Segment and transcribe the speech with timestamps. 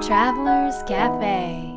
[0.00, 1.76] Travelers Cafe.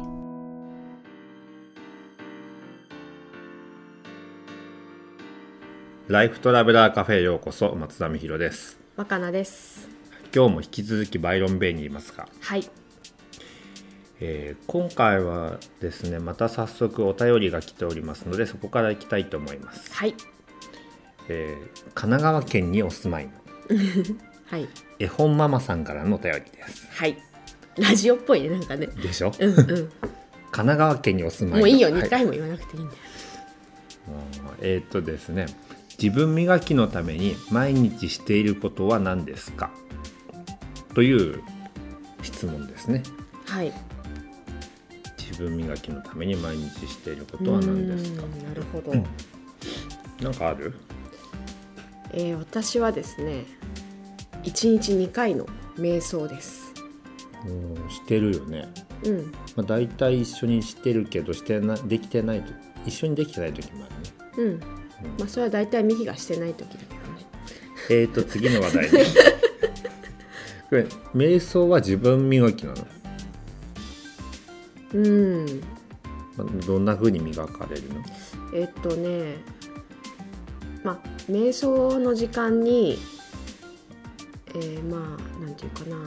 [6.07, 8.79] ライフトラベラーカフェへようこそ松田美弘です。
[8.95, 9.87] 若菜です。
[10.35, 12.67] 今日も引き続きバイロンベイにいますが、はい。
[14.19, 20.15] えー今回はですねまた早速お便りが来ておりますのでそこから行きたいと思います、はい。
[21.29, 23.31] えー神奈川県にお住まいの
[24.49, 24.67] はい。
[24.99, 26.87] 絵本ママさんからのお便りです。
[26.91, 27.17] はい
[27.77, 28.87] ラジオっぽいねなんかね。
[28.87, 29.31] でしょ？
[29.39, 29.55] うんうん。
[29.55, 29.89] 神
[30.51, 31.65] 奈川県にお住まいの。
[31.65, 32.99] もういいよは2回も言わなくていいんだよ、
[34.61, 35.45] えーっとですね。
[36.01, 39.69] 自分磨きのために毎日していることは何ですか？
[40.93, 41.41] という
[42.21, 43.03] 質問ですね。
[43.45, 43.71] はい。
[45.17, 48.23] 自分磨きのために毎日していることは何ですか？
[48.47, 48.93] なるほど、
[50.21, 50.73] なんかある？
[52.11, 53.45] えー私はですね
[54.43, 55.45] 1日2回の
[55.77, 56.70] 瞑想です
[57.45, 58.71] うんしてるよね、
[59.03, 59.31] うん。
[59.55, 62.53] まあ、大体一緒にしてるけどしてなできてないと
[62.85, 63.87] 一緒にできてない時もあ
[64.37, 64.51] るね。
[64.51, 64.59] うん。
[65.19, 66.99] まあそれは大体ミヒがしてない時だけどね。
[67.89, 69.05] えーと次の話題ね。
[70.69, 72.87] これ瞑想は自分磨きなの、
[74.93, 75.45] うん。
[76.37, 78.03] まあどんな風に磨かれるの？
[78.53, 79.37] えっとね
[80.83, 82.99] まあ瞑想の時間に
[84.53, 85.97] えーまあなんていうかな、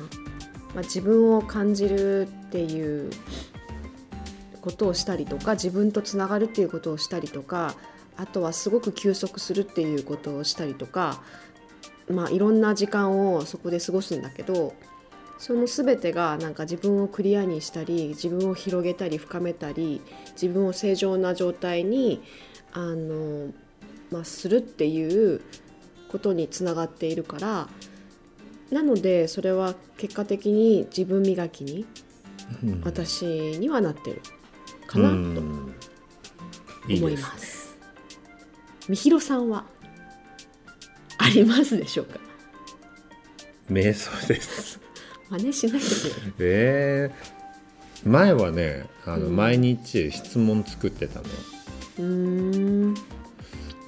[0.74, 3.10] まあ、自分を感じるっていう
[4.60, 7.74] ことをしたりとか自分とつながるっていうことをしたりとか
[8.16, 11.20] あとはすごく休息するっていうことをしたりとか
[12.10, 14.74] まあいろんな時間をそこで過ごすんだけど
[15.38, 20.00] その全てがなんか自分をクリアにしたり自分を広げたり深めたり
[20.32, 22.22] 自分を正常な状態に
[22.72, 23.52] あの、
[24.10, 25.42] まあ、するっていう
[26.08, 27.68] ことにつながっているから
[28.70, 31.86] なのでそれは結果的に自分磨きに
[32.62, 32.82] うん。
[32.84, 34.22] 私にはなってる
[34.86, 35.14] かなと
[36.90, 37.76] 思います。
[38.88, 39.64] みひろさんは
[41.18, 42.18] ありますでしょうか？
[43.70, 44.80] 瞑想です。
[45.30, 45.84] 真似しないでね。
[46.38, 49.36] えー、前はねあの、うん。
[49.36, 51.34] 毎日質問作ってたのよ。
[51.98, 52.94] うーん。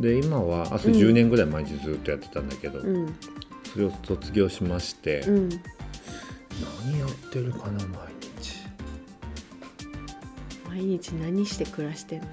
[0.00, 3.14] で今はあとうん10年ぐらい毎日ずっとやってたんだけど、うん
[3.76, 5.48] それを卒業しまして、うん。
[5.50, 7.98] 何やってるかな毎
[8.38, 8.56] 日。
[10.66, 12.26] 毎日何して暮らしてんの？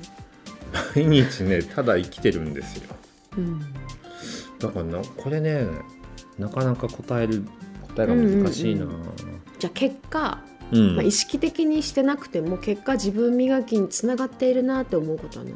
[0.95, 2.95] 毎日ねただ生きてるんですよ。
[3.37, 3.59] うん。
[4.57, 5.67] だからなこれね
[6.39, 7.43] なかなか答える
[7.89, 9.03] 答えが難しいな、うんうん。
[9.59, 10.95] じゃあ結果、うん。
[10.95, 15.55] まあ、意識的にしてなくても結果自分磨きにつながっているなって思うことは何？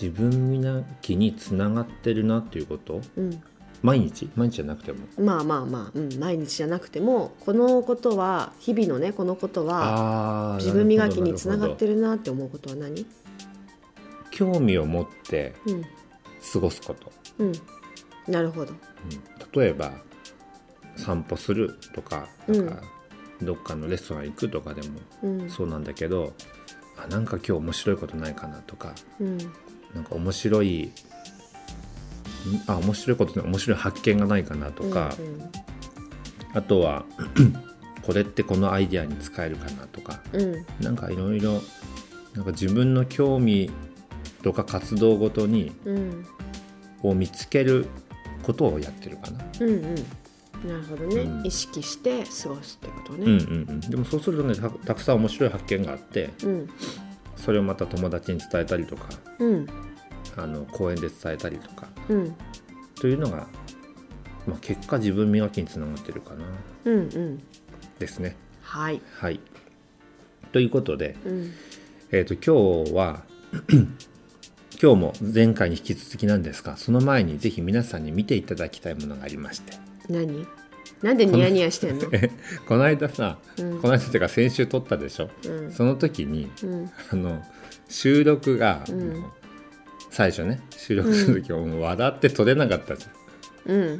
[0.00, 3.00] 自分磨きにつながってるなっていうこと？
[3.16, 3.42] うん
[3.84, 4.30] 毎日？
[4.34, 5.00] 毎日じゃなくても？
[5.18, 13.04] まあまあまあ、うん、毎日じゃなくてもこのことは日々のねこのことは自分磨きにつながってるるなって思うことは何？
[14.30, 15.82] 興味を持ってうん。
[16.52, 17.52] 過ごすこと、うん。
[18.26, 18.72] なるほど。
[18.72, 19.60] うん。
[19.60, 19.92] 例えば
[20.96, 22.82] 散歩するとかなんか
[23.42, 25.50] どっかのレストラン行くとかでもうん。
[25.50, 26.32] そうなんだけど
[26.96, 29.36] あなんか今日面白いことないかなとかうん。
[29.94, 30.92] なんか面白いん
[32.66, 35.14] あ面白いことね面白い発見がないかなとか、
[36.52, 37.04] あとは
[38.02, 40.40] これってこのアイデアに使えるかなとかうん。
[40.42, 41.60] うんなんかいろいろ
[42.34, 43.70] なんか自分の興味
[44.42, 46.26] とか活動ごとにうん。
[47.02, 47.86] を見つける
[48.42, 49.44] ことをやってるかな。
[49.60, 49.94] うんうん。
[50.66, 51.46] なるほどね、うん。
[51.46, 56.70] 意識して過ごすってことうんうねんうん、でもそうするとねたたくさん面白い発見があってうん。
[57.36, 59.66] それをまた友達に伝えたりとかうん
[60.36, 61.88] あの公園で伝えたりとか。
[62.08, 62.36] うん。
[63.00, 63.46] というのが、
[64.46, 66.44] まあ、結果自分磨きにつながってるかな。
[66.84, 67.42] うんうん。
[67.98, 68.36] ですね。
[68.62, 69.00] はい。
[69.18, 69.40] はい。
[70.52, 71.52] ということで、うん。
[72.10, 73.24] えー、と今日は
[74.80, 79.72] 今日も前回に引き続きなんですがその前にぜひ皆さんに見ていただきたいものがありまして。
[80.08, 80.46] 何？
[81.02, 82.04] なんでニヤニヤしてんの？
[82.68, 83.80] この間さ、うん。
[83.80, 85.72] この間っていうか先週撮ったでしょ、うん。
[85.72, 86.90] その時にうん。
[87.10, 87.42] あの
[87.88, 89.24] 収録が、うん
[90.14, 93.06] 最初ね収録する時はもう笑って撮れなかったじ
[93.66, 93.96] うん。
[93.96, 93.98] っ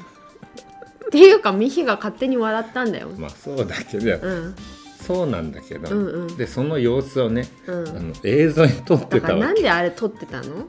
[1.11, 3.08] ていうかミヒが勝手に笑ったんだよ。
[3.08, 4.55] ゃんまあそうだけど、うん。
[5.05, 6.37] そうなんだけど、うんうん。
[6.37, 7.88] でその様子をね、うん。
[7.88, 9.61] あの映像に撮ってたわけ。
[9.61, 10.69] んであれ撮ってたの？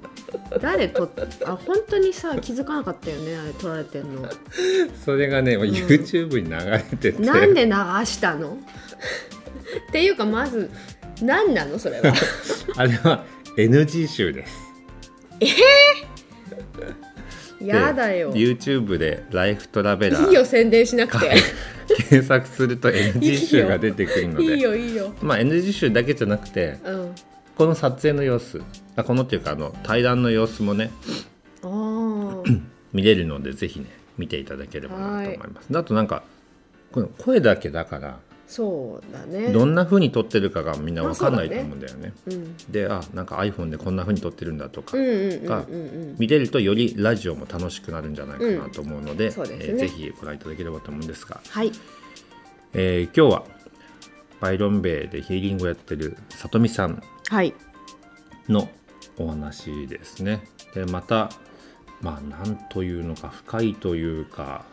[0.60, 4.28] 誰撮ってあ本当にさ気づかなかったよねあれ撮られてんの。
[5.06, 7.22] それがね、もう YouTube に流れてて。
[7.22, 7.72] なんで流
[8.06, 8.58] したの？
[9.90, 10.72] っていうかまず
[11.22, 11.78] 何なの？
[11.78, 12.14] それは。
[12.78, 13.24] あれは
[13.58, 14.65] NG 集です
[17.62, 18.34] やだよ。
[18.34, 21.32] YouTube で「ライフトラベラーいいよ宣伝しなくて。
[22.10, 25.14] 検索すると NG 集が出てくるのいいでよいいよ。
[25.22, 27.16] まあ NG 集だけじゃなくてうん。
[27.56, 28.62] この撮影の様子。
[28.96, 30.92] あこのっていうかあの対談の様子もね
[32.94, 33.88] 見れるのでぜひね
[34.18, 35.72] 見ていただければなと思います。
[35.72, 36.24] であとなんか
[36.92, 39.52] この声だけだからそうだね。
[39.52, 42.14] どんな風に撮ってるかがみんな分かんないと思うんだよね。
[42.28, 42.58] うん。
[42.70, 45.02] であなんか iPhone でこんな風に撮ってるんだとか、がう
[45.76, 49.48] ん見れるとよりラジオも楽しくなるんじゃないかなと思うので,、うんですね。
[49.62, 51.72] えーぜひご覧いただければと思うんですが、はい。
[52.74, 53.46] えー今日は
[54.42, 57.54] バイロンベイでヒーリングをやってるさとみさんはい。
[58.48, 58.70] の
[59.18, 60.44] お話ですね。
[60.74, 61.30] でまた
[62.02, 64.66] まあなんというのか深いというか、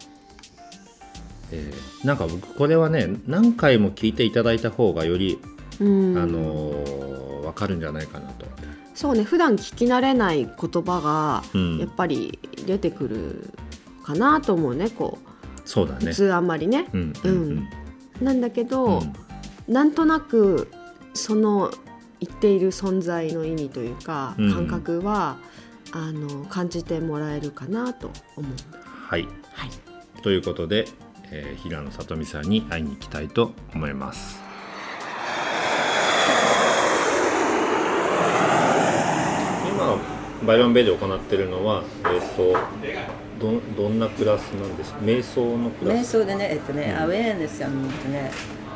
[1.53, 5.39] えーなんか僕これはね何回も聞いていただいた方がより、
[5.81, 6.19] うん。
[6.19, 8.47] あのーわかるんじゃないかなと。
[8.95, 11.79] そうね普段聞き慣れない言葉がうん。
[11.79, 13.51] やっぱり出てくる
[14.05, 15.33] かなと思うねこう。
[15.63, 16.13] 普そうだね。
[16.13, 16.87] 通あんまりね。
[16.93, 17.31] うんうん。
[17.31, 18.25] うん。
[18.25, 19.73] なんだけど、うん。
[19.73, 20.69] なんとなく
[21.15, 21.71] その
[22.21, 24.53] 言っている存在の意味というか、うん。
[24.53, 25.39] 感覚は
[25.93, 28.53] あの感じてもらえるかなと思う。
[29.09, 29.23] はい。
[29.53, 29.71] はい、
[30.23, 30.87] ということで、
[31.33, 34.41] えー平野さとみさんに会いに行きたいと思います。
[39.69, 39.99] 今
[40.47, 41.83] バイロンベイで行っているのは、
[42.13, 42.57] えっ、と
[43.41, 44.99] どどんなクラスなんですか？
[45.01, 48.72] 瞑想のクラ瞑ス想でね、えっとね、アウェアネスあのね、スルー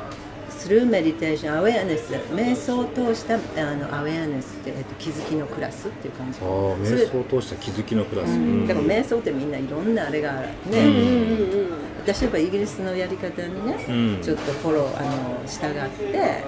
[0.75, 6.41] メディテーション、アウェアネス、瞑想を通したあのアウェアネスって、えっと、気づきのクラスっていう感じ。
[6.41, 6.47] ああ
[6.79, 10.49] 瞑想を通した気づきのクラス、うん、でも瞑想ってみんないろんなあれがある。
[10.71, 14.23] ね、うん私やっぱイギリスのやり方にね、うん。
[14.23, 16.45] ちょっとフォローあの従って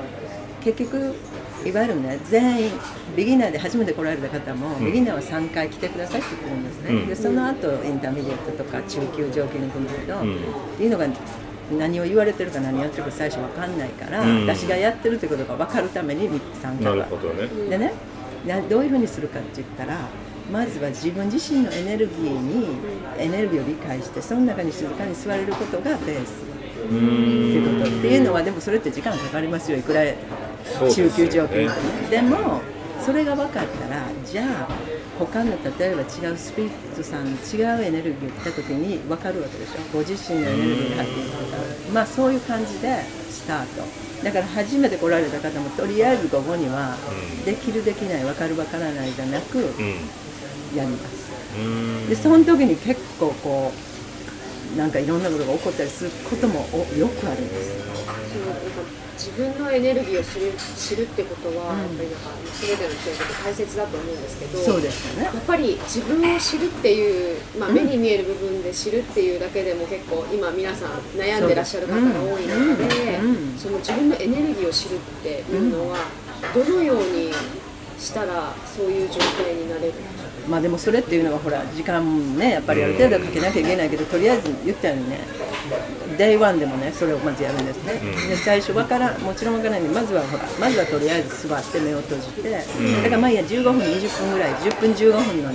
[0.63, 1.15] 結局
[1.67, 2.71] いわゆるね全員
[3.17, 4.85] ビギナーで初めて来られた方も、ん。
[4.85, 7.07] ビギナーは3回来てくださいって言ってるんですね、うん。
[7.09, 10.37] でその後 intermediate とか中級上級に来るんだけど、うん。
[10.37, 10.39] っ
[10.77, 11.07] ていうのが
[11.77, 14.47] 何を言われてるか何やってるか最初分かんないから、うん。
[14.47, 16.29] 私がやってるってことが分かるために
[16.63, 17.93] 参加なるがほどね、でね
[18.47, 19.99] などういうふうにするかって言ったら
[20.51, 22.79] まずは自分自身のエネルギーに
[23.19, 26.49] エネルギーを理解してその中に静かに座れることがベース。
[26.79, 29.79] うっていうことっていうのはでもそれって時間かかりますよ。
[29.79, 30.03] いくら
[30.91, 31.81] 中級上級でもね。
[32.11, 32.63] でも
[33.01, 34.69] それが分かったらじゃあ
[35.19, 39.81] 他の例えば違うスピリットさんの違うエネルギーが来た時に分かるわけでしょ？
[39.93, 41.63] ご自身のエネルギーが入っていくから
[41.93, 43.83] まあそういう感じでスタート。
[44.25, 46.97] だから初めて来られた方もとりあえず午後には
[47.39, 47.45] うん。
[47.45, 50.77] できるできない分かる分からないじゃなくうん。
[50.77, 51.31] やります。
[51.57, 52.09] うん。
[52.09, 53.73] でその時に結構こ
[54.75, 57.73] うなんかいろんなことが起こったりすることもおよくあるんです
[59.19, 61.81] 自分のエネルギーを知る知るってことは、うん。
[61.81, 65.25] やっぱりなんか全ての人にとって大切だと思うんですけどそうですよね。
[65.25, 67.75] やっぱり自分を知るっていう、まあ、うん。
[67.75, 73.19] 目に見える部分で知るっていうだけでも結構今皆さん悩んでらっしゃる方が多い中で、
[73.59, 75.99] その自分のエネルギーを知るっていうのは、
[76.55, 77.33] どのように
[77.99, 79.95] したらそういう状態になれる
[80.49, 85.19] まあでもそれっていうのはほら時間もねやっぱりある程度かけなきゃいけないけどとりあえず言ったようにね
[86.17, 95.51] Day1 でもねそれをまずやるんですね、で最初わからんもちろんわからないんでまずはほらまずはとりあえず座って目を閉じて、だからまあいいや15分20分ぐらい10分15分の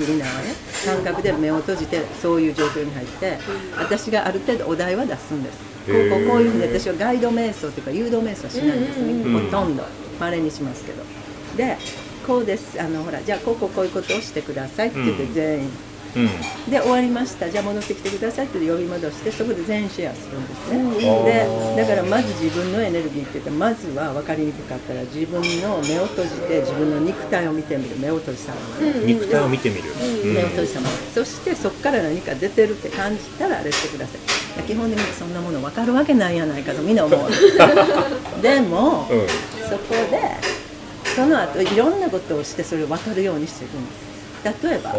[0.00, 0.54] ビギナーはね
[0.84, 3.38] 感覚で目を閉じてそういう状況に入って
[3.78, 5.58] 私がある程度お題は出すんです。
[5.88, 9.50] こうこうこういうふうに私はガイド瞑想というか誘導瞑想はしないんですね、うん。
[9.50, 9.84] ほとんど。
[10.20, 11.02] まれにしますけど。
[11.56, 11.78] で
[12.26, 12.78] こうです。
[12.80, 15.32] あのほらじゃあこうこうこういうことをしてくださいって言ってうん。
[15.32, 15.70] 全員、
[16.16, 16.70] うん。
[16.70, 17.50] で終わりました。
[17.50, 20.94] じゃあ戻ってきてくださいって呼び戻してそこで全員シェアするんですね、うん。
[21.74, 27.96] でだからまず自分のエネルギーって言ってまずは分かりにくかったら自分の目を閉じて自分の肉体を見てみる。
[27.98, 30.34] 目を閉じたままね、肉体を見てみる、うん。
[30.34, 30.96] 目を閉じたまま。
[31.14, 34.62] そしてそこから何か出てるって感じたらあれしてください。
[34.62, 37.20] 基本的にそんなもの分かるわけないやないかとみんな思う。
[38.42, 39.26] でも、うん。
[39.68, 40.58] そこで
[41.14, 44.07] その後いろんなことをしてそれを分かるようにしていくんです
[44.44, 44.94] 例えば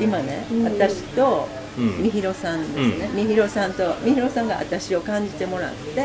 [0.00, 2.02] 今ね、私とうん。
[2.02, 6.04] みひろさんですね、みひろさんとみひろさんが私を感じてもらって、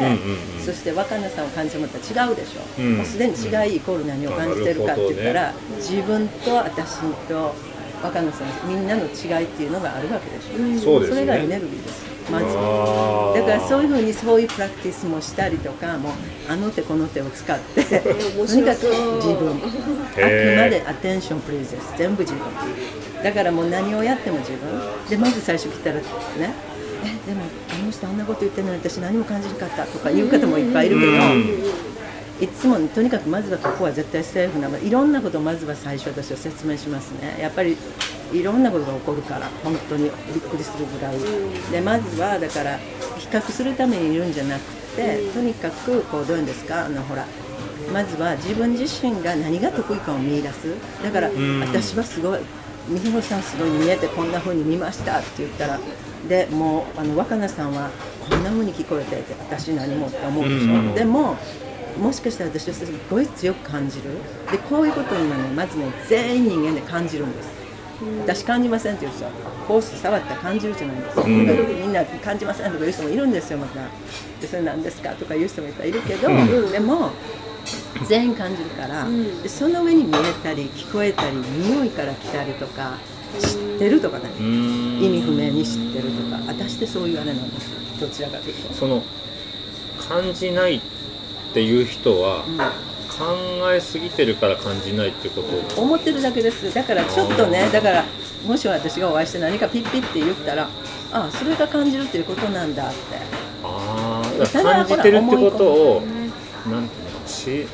[0.63, 2.97] そして若菜さんを感じてもらったら違うでしょ、うん。
[2.97, 7.53] もうすでに違いイコール何を感じてるかって言ったら、自分と私と
[8.01, 11.21] 若菜さんみんなの違いっていうのがあるわけでしょ、そうですね。
[11.21, 16.11] れがエネルギーですまずだからそういうふうにそういうプラクティスもしたりとかもう
[16.49, 18.83] あの手この手を使ってとにかく
[19.17, 22.43] 自分あくまでアテンションプリーズです全部自分。
[23.23, 25.09] だからもう何をやっても自分。
[25.09, 26.03] でまず最初来たらね
[27.03, 31.96] えでもあの人あんなこと言ってるのに私何も感じなかったとか言う方もいっぱいいるけど、うん
[32.39, 37.37] いつもとにかくまずはここは絶対セーフなのいろんなことをまずは最初私は説明しますね。
[37.41, 37.75] やっぱり
[38.31, 41.17] いろんなことが起こるから本当にびっくりするぐらい。
[41.71, 42.77] でまずはだから
[43.17, 44.61] 比較するためにいるんじゃなく
[44.95, 46.85] てとにかくこうどういうんですか？
[46.85, 47.25] あのほら
[47.91, 50.75] まずは自分自身が何が得意かを見出す。
[51.03, 51.59] だからん。
[51.61, 52.39] 私はすごい
[52.89, 55.79] 美穂さんすごい見えてこんな風に見ましたって言ったら
[56.29, 57.89] でもうあの若菜さんは
[58.29, 60.93] こんな風に聞こえてて私何もって思うでしょ、うん。
[60.93, 61.35] でも
[61.97, 64.11] もしかしたら私はすごい強く感じる。
[64.51, 67.57] でこういうことにはねまずね全員人間で感じるんです。
[68.21, 69.31] 私感じませんって言う人は
[69.67, 71.29] コース触ったら感じるじゃないですか、ん。
[71.29, 73.81] みんな感じませんとか言う人もいるんですよまた。
[74.39, 76.27] でそれ何ですかとか言う人もいっぱいいるけど、
[76.71, 77.09] でも
[78.07, 79.07] 全員感じるから、
[79.41, 82.97] でその上に見えたり聞こえたり匂いから来たりとか
[83.39, 86.37] 知ってるとかね、意味不明に知ってるとか。
[86.47, 87.69] 私ってそういうあれなんです。
[87.71, 88.73] よどちらかというと。
[88.75, 89.01] その
[90.07, 90.81] 感じないっ
[91.53, 92.43] ていう人は、
[93.17, 95.41] 考えすぎてるから感じないってこ
[95.75, 95.81] と？
[95.81, 96.73] 思ってるだけです。
[96.73, 98.05] だからちょっとねだから
[98.45, 100.69] もし私がお会いして何かピッピって言ったら
[101.11, 102.97] ああそれが感じるっていうことなんだって。
[103.63, 106.03] ああ感じてるってことを
[106.69, 107.67] なんていうのし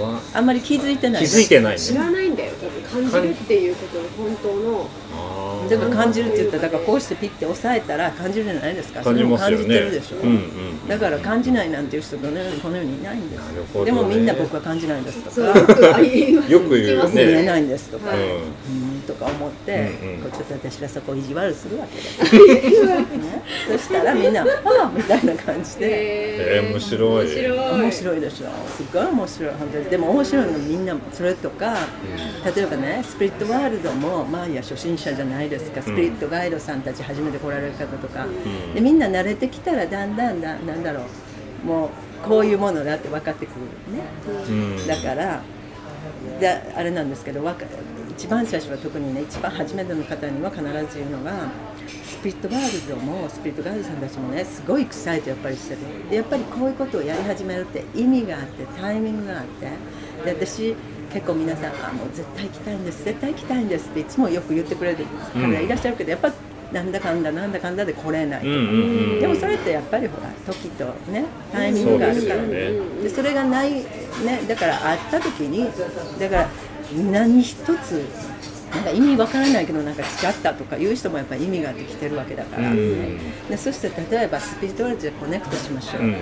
[0.00, 0.20] は。
[0.34, 1.24] あんまり気づいてない。
[1.24, 2.52] 気づいてない知ねらないんだよ。
[2.60, 2.68] 多
[3.00, 4.88] 分感じるっていうことの本当の。
[5.14, 5.70] あー。
[5.70, 9.02] だから感じるって言ったらだからこうしてピッて押さえたら感じるじゃないですか。
[9.02, 9.64] 感じますよね。
[9.64, 13.40] それも感じてるでしょ、うんうんだから感じないなんていう人この世にこの世にいないんです
[13.76, 13.84] ね。
[13.84, 15.58] でもみんな僕は感じないんですとか。
[15.58, 16.46] よくあ言うね。
[16.46, 20.20] 聞きます見えないんですとか、はいうんとか思って、うんうん。
[20.22, 24.46] こうちょっと私はそこを意地悪するわけです、 ね、そしたらみんな「あ
[24.84, 26.56] あ」みたいな感じで。
[26.58, 27.26] えー面白い。
[27.26, 27.80] 面白い。
[27.80, 28.46] 面白いでしょ。
[28.76, 29.52] すっごい面白い。
[29.58, 29.84] 本当に。
[29.86, 31.76] でも面白いのみんなそれとか、
[32.54, 35.80] 例えばねスピリットワールドもまあいや初心者じゃないですか。
[35.80, 38.74] スピリットガイドさんたち初めて来られる方とか、うん。
[38.74, 41.00] でみんな慣れてきたらだんだんだなんだろ
[41.64, 41.66] う。
[41.66, 41.88] もう
[42.28, 44.02] こういうものだって分かってくるね、
[44.48, 44.86] うん。
[44.86, 45.42] だから
[46.40, 47.64] であれなんですけどわか
[48.16, 51.48] 一番最初は特にね一番初めての方には必ず言うのが
[51.86, 55.80] スピリットワールドもスピリットガイドさんたちもねすごい臭いとやっぱりしてる。
[56.10, 59.66] でやっぱりこういうことをやり始めるって意味があってタイミングがあって。
[60.24, 60.74] で私
[61.12, 65.04] 結構皆さんあもう絶対行きたいんです絶対行きたいんですっていつもよく言ってくれる
[65.34, 66.32] 方いらっしゃるけど、やっぱ
[66.72, 68.40] なんだかんだなんだかんだで来れない。
[68.40, 68.68] とか、うんうん
[69.14, 69.20] うん。
[69.20, 72.40] でもそれってやっぱりほら時とねタイミングがあるから。
[72.40, 73.02] そうですよね。
[73.02, 73.84] でそれがないね
[74.48, 75.70] だから会った時に
[76.18, 76.48] だから
[77.10, 78.04] 何一つ
[78.74, 83.18] なんか意味わからないけどなんか違ったとかいう人もやっぱり意味があってきてるわけだから、うん。
[83.48, 86.16] でそして例えばスピリットワールドでコネクトしましょう、うん。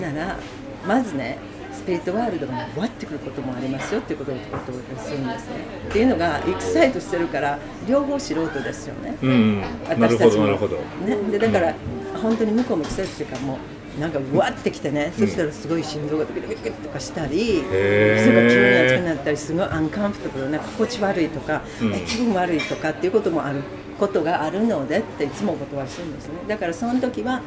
[0.00, 0.38] なら
[0.86, 1.38] まずね
[1.80, 5.56] スピリットワールドがわってくることもありますよっていうことをするんですね
[5.88, 7.58] っていうのがエキサイトしてるから
[7.88, 9.60] 両方素人ですよね、うんうん。
[9.60, 10.76] なるほ私たちもどなるほど。
[10.76, 11.74] ね、でだから、
[12.22, 13.58] 本当に向こうも季節というかも
[13.96, 18.24] うなんかうわってきてね、そしたらすごい心臓がドキドキドキとかしたりへー。
[18.24, 21.94] それが急に熱くなったりすごいアンカンフトブ心地悪いとか、うん。
[21.94, 23.62] え気分悪いとかっていうこともある
[23.98, 26.34] ことがあるのでっていつもお断りするんですね。
[26.46, 27.40] だからその時は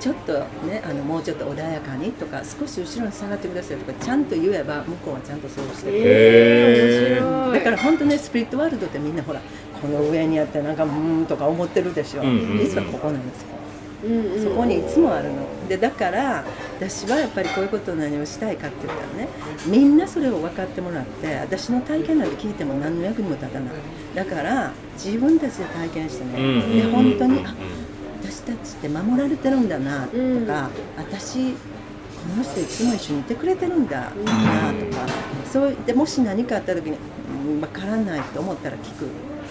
[0.00, 0.32] ちょっと
[0.66, 7.16] ねあのもうちょっと穏やかにとか少し後ろに下がってくださいとかちゃんと言えば向こうはちゃんとそうしてくれる。
[7.16, 7.52] へー。
[7.52, 9.40] だから本当ねスピリットワールドってみんなほら
[9.80, 12.58] この上にあってなんかうーんとか思ってるでしょ、うんうんうん。
[12.58, 13.48] 実はここなんですよ。
[14.04, 14.44] うんうん。
[14.44, 15.68] そこにいつもあるの。
[15.68, 16.44] でだから
[16.78, 19.28] 私はやっぱりこういうことを何をしたいかって言ったらね
[19.66, 23.74] みんなそれを分かってもらって私の体験なんて聞いても何の役にも立たない。
[24.14, 27.44] だから自分たちで体験してね、うんうんで本当に
[28.30, 30.46] 私たちって守られてるんだなとか、うん。
[30.96, 31.58] 私こ
[32.36, 35.06] の人いつも一緒にいてくれてるんだなとか、
[35.50, 36.98] そうでもし何かあった時に
[37.48, 39.06] うん分からないと思ったら聞く、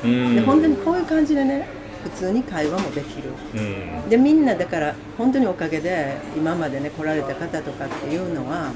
[0.05, 0.35] うん。
[0.35, 1.67] で本当にこういう感じでね
[2.03, 3.31] 普通に会話もできる。
[3.53, 4.09] うん。
[4.09, 8.71] でみんなだから本当におかげで今までね来られた方とかっていうのは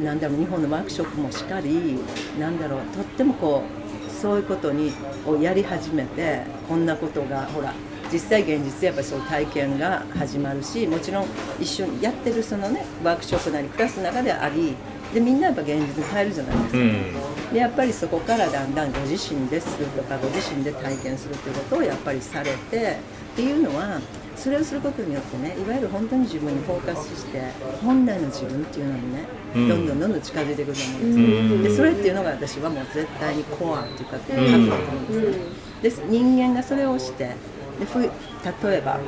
[0.00, 1.98] なんだろう日本のワークショップもしかり
[2.38, 4.92] なんだろうとってもこうそういうことに
[5.26, 7.72] をやり始めてこんなことがほら
[8.12, 11.26] 実際現実でやっぱりそう体験が始まるしもちろん
[11.60, 14.74] 一緒にやってるそのねワークショップなりクラスの中であり
[15.14, 16.78] でみんなやっぱ現実に変えるじゃないですか。
[16.78, 17.52] うん。
[17.52, 22.98] でやっぱりそこからだんだんご自身でするとかご自身で体験するということをやっぱりされて
[23.32, 24.00] っていうのは
[24.34, 27.40] それをすることによってねいわゆる本当に自分にフォーカスして
[27.82, 29.68] 本来の自分っていうのにね、うん。
[29.68, 37.36] どんどんどんどん近づいてくると思うんですでそれっていうのが私はもう絶対にコアっていうか核だと思うんですね、で人間がそれをして
[37.78, 38.98] でふ例えば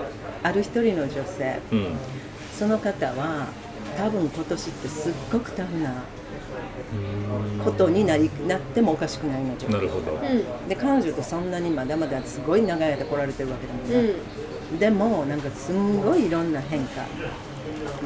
[0.43, 1.97] ある一人の女性うん。
[2.59, 3.47] その方は
[3.97, 6.03] 多分今年ってすっごくタフな
[7.65, 10.19] ことになりなってもおかしくないのなるほど。
[10.69, 14.13] で彼女ってそんなにまだまだすごい長い間来られてるわけでもな
[14.77, 17.03] い、でもなんかすんごいいろんな変化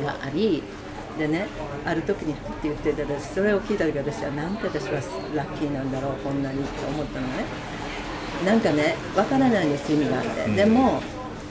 [0.05, 0.63] があり
[1.19, 1.47] でね
[1.85, 5.01] ある時にって言ってて私それを聞いた時私はなんて私は
[5.35, 7.45] ラッキーなんだろうこんなにって思ったのね
[8.45, 11.01] なんかねわからないんです意味があって、でも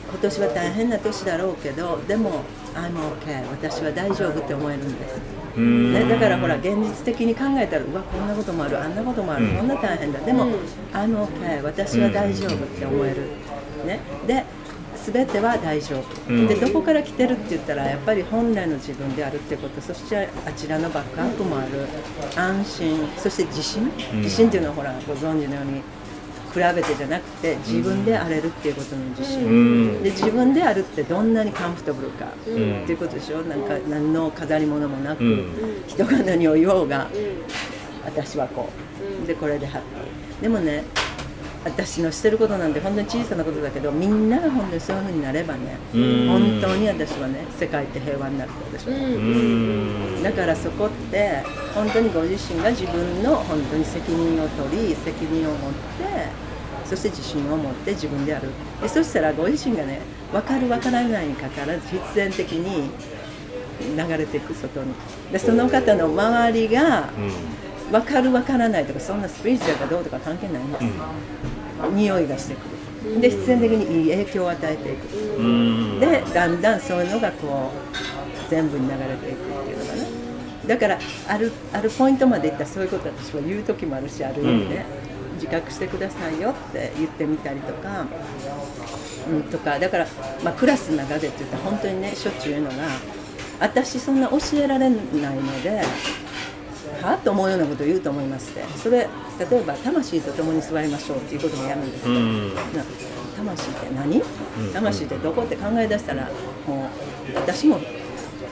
[0.09, 2.43] 今年は大変な年だろうけどでも
[2.75, 5.15] I'm okay 私は大丈夫って思えるんです。
[5.57, 5.93] うん。
[5.93, 8.81] ね、だからほら現実的に考えたらうわこんなこともある。
[8.81, 9.57] あんなこともある、うん。
[9.57, 10.19] こんな大変だ。
[10.19, 10.47] でも、
[10.93, 13.15] あの OK 私は大丈夫って思える、
[13.85, 14.45] ね、で
[15.03, 16.47] 全ては大丈夫、うん。
[16.47, 19.81] でどこから来てるって言ったらやっぱり本来の自分であるってこと。
[19.81, 21.67] そしてあちらのバックアップもある。
[22.35, 23.09] 安心。
[23.17, 24.21] そして自信、うん。
[24.21, 25.81] 自信っていうのはほらご存知のように
[26.53, 29.49] 比べてじゃなくて自分であれるっていうことの自信、う
[29.99, 30.03] ん。
[30.03, 32.29] で自分であるってどんなにカンフトブルか、ん。
[32.29, 33.41] っていうことでしょ？
[33.43, 35.83] なんか何の飾り物もなく、うん。
[35.87, 37.11] 人が何を言おうが、うん
[38.03, 38.67] 私はこ
[39.17, 39.27] うんう。
[39.27, 40.41] でこれでハッピー。
[40.41, 40.83] でもね
[41.63, 46.27] 私のしてることなんて本当に小さなことだけどみんなが本当にそういうふうになればねうん。
[46.27, 51.43] 本当に私はね世界って平和になるって私はだからそこって
[51.75, 56.51] 本当にご自身が自分の本当に責任を取り責任を持って
[56.85, 58.49] そして自信を持って自分である。
[58.81, 59.99] でそしたらご自身がね
[60.31, 62.89] 分かる分からないにかかわらず必然的に
[63.95, 64.93] 流れていく外に。
[65.31, 67.09] でその方の周りが
[67.91, 70.83] 分かる分からないとかそんなスピリチュアルかどうとか関係ないんです、
[71.93, 73.19] 匂いがしてくる。
[73.19, 75.17] で必然的にいい影響を与えていく。
[75.17, 75.99] うん。
[75.99, 80.03] でだんだんそういうのがこう全部に流れていくっていうのかな。
[80.67, 84.85] だからあるあるポイントまでいったらそういうこと私は言う時もあるしある意味で、
[85.35, 88.05] 自覚してくださいよって言ってみたりとか、
[89.27, 89.79] うん、とか。
[89.79, 90.07] だから、
[90.43, 92.87] まあ、クラスの中でって言ったら本当にねしょっちゅう言うのが
[93.59, 95.81] 私そんな教えられないので
[97.01, 97.17] は？
[97.17, 98.63] と思うようなことを言うと思いますって。
[98.77, 99.07] それ例
[99.57, 102.55] えば魂と共に座りましょうっていうこともやるんですようん。
[102.55, 102.61] な
[103.35, 104.21] 魂って何、
[104.73, 106.29] 魂ってどこって考え出したら
[106.67, 106.85] も
[107.33, 107.79] う私も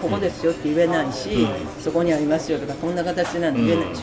[0.01, 1.81] ここですよって言えないし、うん。
[1.81, 4.01] そこにありますよとかこんな形なんて言えないでしょ、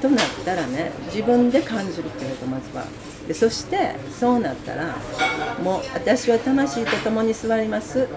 [0.00, 2.84] となったらね自分で感じるっていうことまずは。
[3.28, 4.96] でそしてそうなったら
[5.62, 8.08] もう私は魂と共に座ります。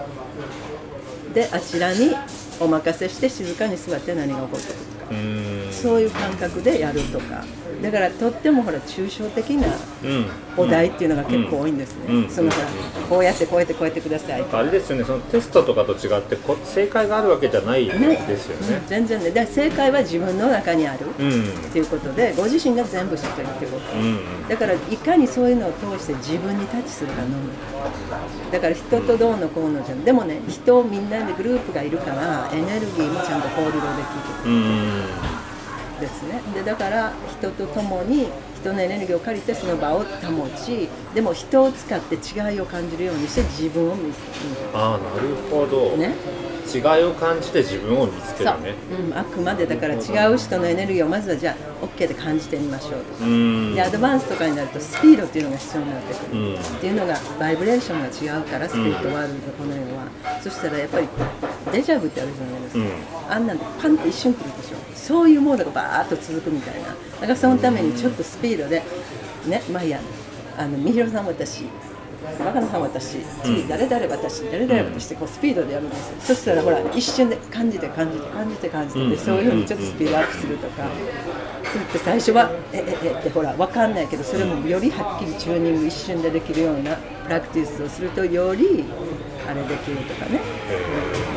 [1.34, 2.14] であちらに
[2.58, 5.65] お任せして静かに座って何が起こってくるかうん。
[5.76, 7.44] そういう感覚でやるとか。
[7.82, 9.68] だからとってもほら抽象的な
[10.02, 10.26] うん。
[10.56, 12.30] お題っていうのが結構多いんですね、うん。
[12.30, 12.66] そのほら
[13.10, 17.92] こうやってこうやってこうやってくださいあれですよねそのテストとかと違ってこ正解があるわけじゃないで
[18.38, 18.82] すよね。
[18.88, 19.30] 全然ね。
[19.30, 21.42] で正解は自分の中にあるうん。
[21.42, 27.50] っていうことでご自身が全部知ってるってこと、うんだからいかにそういうのを通して自分にタッチするかのみ。
[28.50, 33.84] だから人とどうのこうのじゃんでもね人みんなでグループがいるからエネルギーもちゃんとホールドで
[34.42, 34.50] きる。
[34.50, 35.45] うん
[36.00, 36.40] ですね。
[36.54, 44.16] でだから人と共に人のエネルギーを借りてその場を保ちでも人を使って違いを感じるようにして自分を見つ
[44.74, 46.14] ああなるほど、ね
[46.66, 48.74] 違いを感じて自分を見つけるね、
[49.08, 49.14] う。
[49.14, 53.74] ん、あくまでだから違う人のエネルギーをまずはじゃあ OK で感じてみましょうとうん。
[53.74, 56.54] でアドバンスとかになるとスピードっていうのが必要になってくる、うん。
[56.54, 60.08] っていうのがバイブレーションが違うからスピリットワールドこの世は、
[60.42, 61.08] そしたらやっぱり
[61.72, 63.32] デジャブってあるじゃないですか、うん。
[63.32, 64.76] あんなんでパンって一瞬来るでしょ。
[64.94, 66.88] そういうモードがバーッと続くみたいな。
[66.88, 68.82] だからそのためにちょっとスピードで
[69.46, 70.00] ねまあいいや。
[70.58, 71.64] あのみひろさん私
[72.38, 79.10] 若菜さん私次誰々私誰々私ってこうスピードでやるんですよ、そしたらほら一瞬で感じて感じて感じて感じて、うん。
[79.10, 80.88] でそういうふうにちょっとスピードアップするとか、
[81.64, 88.84] するって最初はえええってほら分かんないけどそれもよりはっきりチューニング一瞬でできるようなプラクティスをするとより
[89.48, 90.40] あれできるとかね。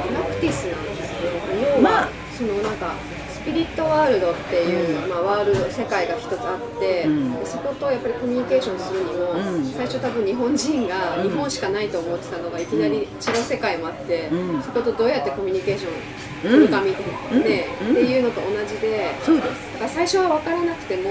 [0.08, 1.20] プラクティスなんですね
[1.62, 3.19] 要は、まあそのなんかス
[3.50, 7.34] ピリットワールドっていう、まあ、ワールド世界が一つあって、うん。
[7.40, 9.66] でそことやっぱりコミュニケーションするにも、うん。
[9.66, 13.08] 最初多分日本人が日本しかないと思ってたのがいきなり違う
[13.44, 14.62] 世界もあって、うん。
[14.62, 17.06] そことどうやってコミュニケーション取るかみたい
[17.40, 17.92] な、ねうん。
[17.92, 19.74] っていうのと同じでそうです。
[19.74, 21.10] だから最初は分からなくても、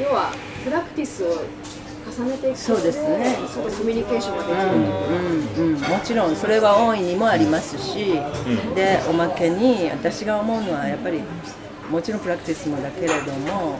[0.00, 0.32] 要は
[0.64, 1.44] プラクティスを
[2.06, 3.36] 重ねていくそうですね。
[3.54, 8.14] コミュニケーションができる、うんうん、もちろんそれは大いにもありますし、
[8.74, 11.20] でおまけに私が思うのはやっぱり
[11.90, 13.78] もちろんプラクティスもだけれども、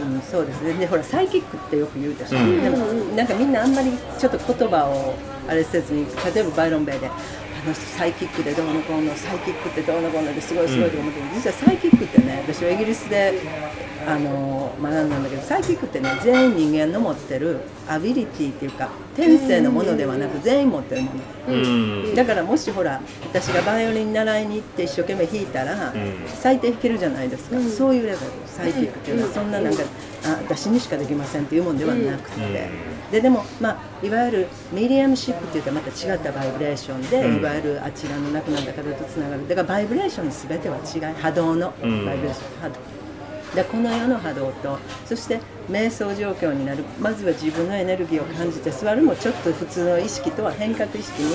[0.00, 2.76] うん、そうですねでほらサイキックってよく言うでしょ、うんでも
[3.16, 5.14] なんかみんなあんまりちょっと言葉を
[5.48, 7.10] あれせずに例えばバイロンベイで。
[7.62, 13.40] あの人サイキックでどうのこうのサイキックってどうのこうのですごいすごいとか思って、実はサイキックってね私はイギリスで
[14.04, 21.20] あの学んだんだけどサイキックってね全員人間の持ってるアビリティっていうか天性のものではなく全員持ってるもの。
[21.54, 22.14] うん。
[22.16, 25.94] だからもしほら私がバイオリン習いに行って一生懸命弾いたら、ん。
[26.26, 29.84] 最低弾けるじゃないですか、そういうレベルサイキックっていうのはそんななんか
[30.24, 32.68] あ私にしかできませんっていうもんではなくて、
[33.10, 37.36] ででも、まあ、いわゆる mediumship っていうとまた違ったバイブレーションで、うん。
[37.38, 39.48] いわゆるあちらの亡くなった方とつながる。
[39.48, 42.74] だからバイブレーションの全ては違い波動のバイブレーション、波動。
[43.54, 46.84] でこの世の波動とそして瞑想状況になる。
[46.98, 51.28] まずは自分のエネルギーを感じて座るもちょっと普通の意識とは変革意識に。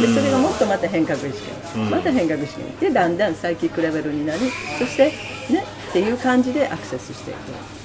[0.00, 1.42] でそれがもっとまた変革意識
[1.76, 1.90] にうん。
[1.90, 4.40] また変革意識にでだんだんサイキックレベルになり
[4.78, 5.12] そして
[5.52, 7.83] ねっていう感じでアクセスしていく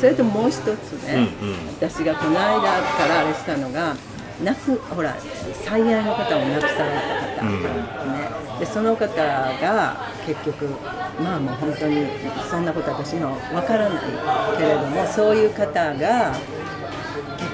[0.00, 0.66] それともう一つ
[1.04, 1.56] ね、うんうん。
[1.78, 3.94] 私がこの間からあれしたのが
[4.44, 5.16] 亡くほら
[5.64, 6.90] 最愛の方を亡くされ
[7.38, 7.62] た方、うん。
[7.62, 7.68] ね、
[8.60, 10.66] でその方が結局
[11.22, 12.06] まあもう本当に
[12.50, 14.02] そんなこと私のわからない
[14.56, 16.34] けれどもそういう方が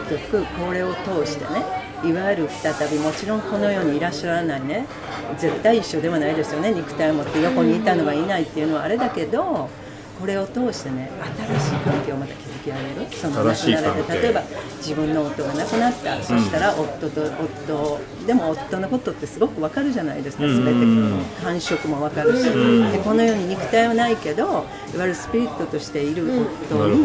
[0.08, 1.64] 結局これを通してね
[2.04, 4.86] いわゆる再びもちろんこの世にいらっしゃらないね。
[5.38, 6.72] 絶対一緒ではないですよね。
[6.72, 9.70] 肉体を持って横にいたのがいないっていうのはあれだけど
[10.22, 11.10] これを通してね
[11.50, 14.42] 新しい関係をまた築き上げるその亡新しなられ例えば
[14.76, 20.64] 自分の夫が亡くなった、そしたら夫と夫でも夫のことってすごくわかるじゃないですかうん。
[20.64, 24.64] 全て感触もわかるし、でこの世に肉体はないけどいわ
[25.00, 26.24] ゆるスピリットとしている
[26.68, 26.96] 夫に、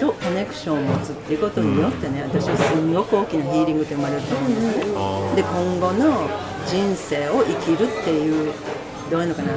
[0.00, 4.84] とコネクションを持つっていうことによってね、私はすごく大きなヒーリングって生まれると思うんですね。
[4.96, 6.28] あで今後の
[6.66, 8.52] 人生を生きるっていう
[9.10, 9.52] どういうのかな？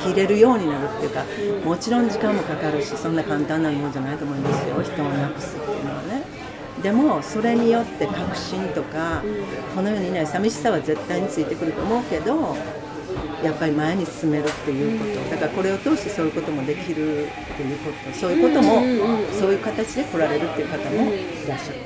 [0.00, 1.24] 生きれるようになるっていうか
[1.64, 4.82] もちろん時間もかかるしそんな簡単なものじゃないと思いますよ。
[4.82, 6.22] 人をなくすっていうのはね。
[6.82, 9.22] でもそれによって確信とか
[9.74, 12.56] この世にいない寂しさは絶対についてくると思うけど
[13.44, 15.30] やっぱり前に進めるっていうこと。
[15.30, 18.18] だからこれを通してそういうこともできるっていうこと。
[18.18, 18.82] そういうことも
[19.38, 21.78] そういう形で来られるっていう方もいらっしゃる。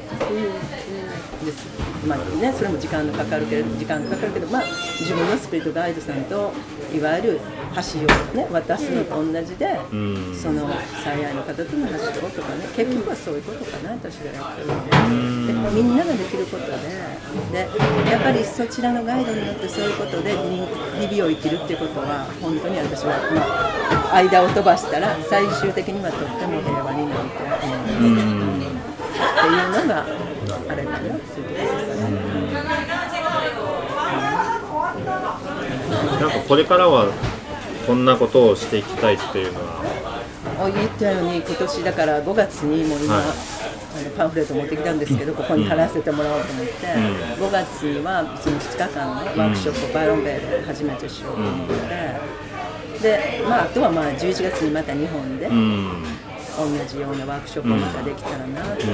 [1.47, 1.67] です。
[2.07, 4.63] まあね、それも時間のかかるけど時間がかかるけど、まあ、
[5.01, 6.53] 自分のスピリットガイドさんと
[6.95, 7.41] いわゆる
[7.75, 10.35] 橋を、ね、渡すのと同じで、うん。
[10.35, 10.69] その
[11.03, 14.97] 最愛の方との橋をとかね結局はそういうことかな私がやってるので。
[15.47, 16.73] でみんなができることで
[17.53, 28.03] でやっぱりそちらのガイドによってそういうことで日々を生きるっていうことは本当に私は、まあ、間を飛ばしたら最終的にはとっても平和になると思う。
[28.03, 28.67] うん。
[28.67, 30.26] っていうのが
[36.21, 37.13] なんかこれからは
[37.87, 39.85] こんなことをしていきたいっていうのは。
[40.59, 43.25] あ言ったように今年だから5月にもう今、はい。
[43.25, 56.05] あのパンフレット持ってきたんですけどここに貼らせてもらおうと思って、5月にはその2日間のワークショップをバイロンベイで初めてしようと思って、でまあ、あとはまあ11月にまた日本でうん。
[56.57, 58.93] 同じようなワークショップをまたできたらなって、ね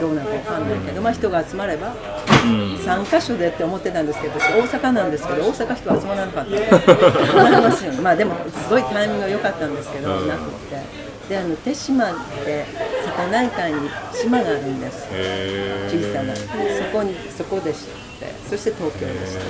[0.00, 1.94] どうなるかわかんないけど、まあ、人が集まればうん
[2.42, 7.60] 3カ所でって思ってたんですけど私大阪なんですけど大阪人集まらなかった。
[7.60, 10.28] ますよねまあでもすごいタイミングが良かったんですけど、うん。
[10.28, 11.10] なくって。
[11.28, 15.06] であの手島って瀬戸内海に島があるんです。
[15.12, 16.32] へ小さな。
[16.32, 17.86] えそこにそこでし
[18.18, 19.46] てそして東京でしたう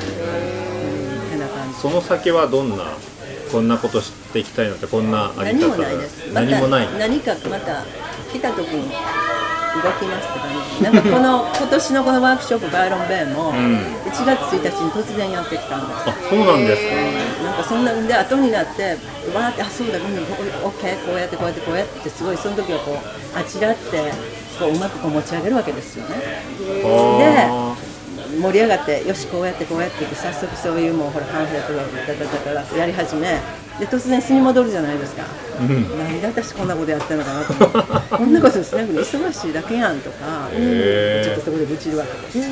[1.26, 1.78] んてな感じ。
[1.78, 2.84] その先はどんな
[3.50, 6.32] こんなことしていきたいのってこんなあり方何もないです。
[6.34, 6.88] 何もない。
[6.98, 7.84] 何かまた
[8.30, 13.54] 来た時に動きますって感じなんかこの今年のこのワークショップバイロン・ベイもん。
[14.06, 16.08] 1月1日に突然やってきたんです。
[16.08, 17.44] あそうなんですか。
[17.44, 18.96] なんかそんなんで後になって
[19.34, 24.12] わーってあそうだうんオッケーこうやってこうやってこうやってすごいその時はこうあちらって
[24.58, 26.16] こううまくこう持ち上げるわけですよね
[26.84, 27.74] あ
[28.30, 33.40] 盛り上がってよしこうやってこうやってって早速そういうもうほらパンフレットがダダダダダやり始め
[33.78, 35.22] で突然住み戻るじゃないですか、
[35.58, 38.16] なんで私こんなことやってるのかなと思って。
[38.16, 40.50] こんなことしなくて忙しいだけやんとか。
[40.52, 41.24] へー。
[41.24, 42.50] ちょっとそこで愚痴るわけです、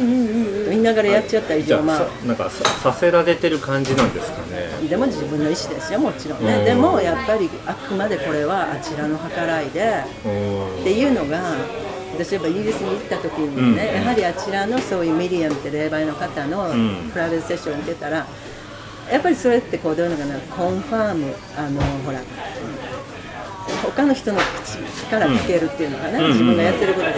[0.71, 1.99] 言いながらやっちゃった以上まあ。
[1.99, 4.89] さなんかささせられてる感じなんですかね。
[4.89, 5.99] でも自分の意思ですよ。
[5.99, 6.47] もちろん。
[6.47, 6.65] ね、うん。
[6.65, 10.05] でもやっぱりあくまでこれはあちらの計らいで。
[10.25, 10.81] うん。
[10.81, 11.43] っていうのが
[12.19, 14.03] 私やっぱイギリスに行った時にね、うん。
[14.03, 17.11] やはりあちらのそういうミディアムって霊媒の方のん。
[17.13, 18.27] プライベートセッションを受けたら
[19.11, 22.21] やっぱりそれってこうどういうのかなコンファームあのほら
[23.85, 24.79] 他の人の口
[25.09, 26.33] から聞けるっていうのかな、うん。
[26.33, 27.13] 自分がやってることが。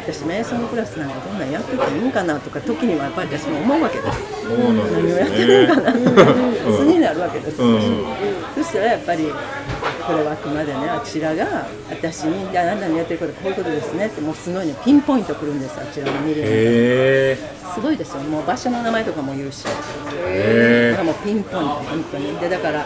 [0.00, 4.42] 私瞑想のクラスなんかどんなんやってていいんかなとか時にはやっぱり私も思うわけです。
[4.42, 6.24] そうなん何をやってるのかなねって
[6.64, 8.04] 普通になるわけです、うん。
[8.54, 9.30] そしたらやっぱり
[10.06, 18.22] これはあくまでねあちらが私に「あなたのやってることこういうことですね」ってもうすごいねピンポイントくるんですあちらのミリオすごいですよ。
[18.24, 19.64] もう場所の名前とかも言うし。
[19.64, 19.70] だ
[20.26, 22.36] へからもうピンポイント本当に。
[22.38, 22.84] でだから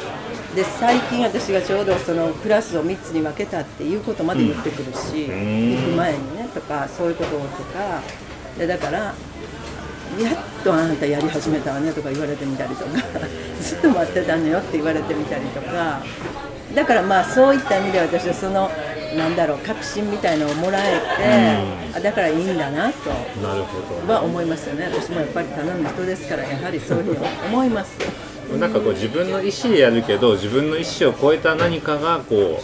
[0.55, 5.77] で最近私がちょうどそのクラスを3つに分けたっていうことまで言ってくるし、ん。
[5.77, 7.39] 行く前にねとかそういうことと
[7.73, 8.03] か。
[8.59, 12.91] でだからやっとあなたやり始めたわねとか言われてみたりとか。
[13.61, 16.03] ずっと待ってたのよって言われてみたりとか
[16.75, 18.71] だからまあそういった意味で私はその
[19.17, 20.99] なんだろう確信みたいのをもらえ
[21.93, 24.91] て、あだからいいんだなとなるほは思いますよね。
[24.93, 27.97] 私もやっぱり頼む人ですからやはりそういうふうに思います。
[28.51, 32.61] どなんかこう自分の意思でやるけど自分の意思を超えた何かがこ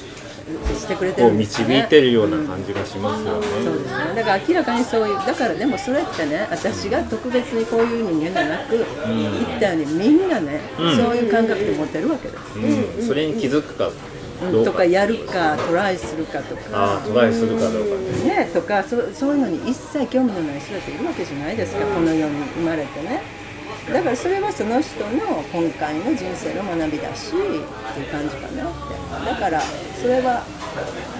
[0.74, 4.14] してくれてるんですよ導いてるような感じがしますよね、そうですね。
[4.14, 10.96] だから明らかにそういうだからでもそれってね私が特別にこういう人間じゃなく、言ったようにみんなね、うん。
[10.96, 13.06] そういう感覚で持ってるわけです、うん。
[13.08, 13.90] それに気づくか
[14.64, 17.02] とかやるかトライするかとか。
[17.06, 17.78] トライするかどうか
[18.24, 18.46] ね。
[18.46, 23.22] ね、とかそそういうのに一切興味のない人だっているわけじゃないですか、この世に生まれてね
[23.92, 29.00] だからそれはその人の今回の人生の学びだしっていう感じかなって。
[29.26, 29.60] だから
[30.00, 30.44] それは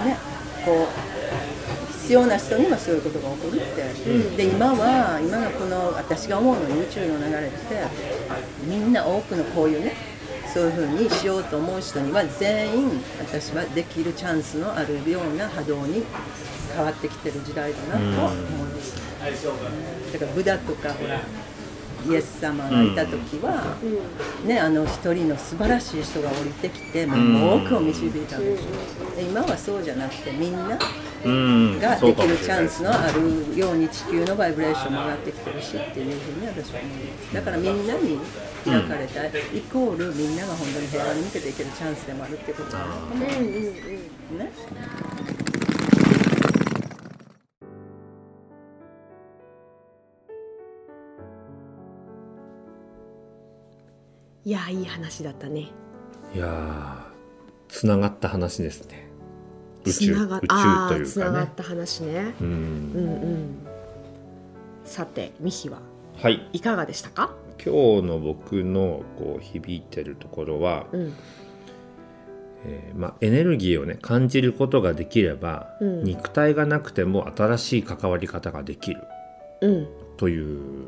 [0.05, 0.17] ね
[0.65, 7.57] こう必要な人にはそういうことが起こるって、で今は今のこの私が思うの宇宙の流れって
[8.65, 9.95] みんな多くのこういうね
[10.53, 16.03] そういうふうにしようと思う人には全員私はできるチャンスのあるような波動に
[16.75, 18.39] 変わってきてる時代だなと思い
[18.75, 18.97] ます、
[20.13, 21.21] だからブダとかほら
[22.09, 23.77] イエス様がいた時は、
[24.47, 30.79] ね、あの一人の素晴らしい人が降りてきてもう多くを導いたんでしょで今はそうじゃなくてみんな
[31.25, 31.79] うん。
[31.79, 38.19] ができるチャンスのあるように地球のバイブレーションも上がってきてるしっていうふうに私は思いますだからみんなに
[38.65, 39.31] 開かれた、イ
[39.73, 42.85] コールみんなが本当に平和に向けていけるチャンスでもあるってことだな。
[42.87, 43.23] と思うん。
[43.23, 43.65] うんうん
[44.37, 44.53] うね
[54.51, 55.69] いやいい話だったね。
[56.35, 56.97] いやー
[57.69, 59.09] つながった話ですね。
[59.85, 61.07] 宇宙宇宙というかね。
[61.07, 62.35] つながった話ね。
[62.41, 63.67] ううんんうん。
[64.85, 65.79] さてミヒは
[66.21, 66.49] はい。
[66.53, 67.33] いかがでしたか？
[67.65, 71.13] 今日の僕のこう響いてるところは、うん。
[72.65, 76.03] えーまあ、エネルギーをね感じることができれば、うん。
[76.03, 79.01] 肉体がなくても新しい関わり方ができる
[79.61, 79.89] うん。
[80.17, 80.87] という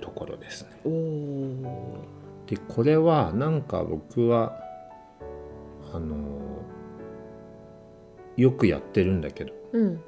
[0.00, 0.70] ところですね。
[0.86, 1.98] おお
[2.48, 4.58] でこれはなんか僕は
[5.92, 6.16] あの
[8.36, 9.52] よくやってるんだけど。
[9.72, 10.00] うん。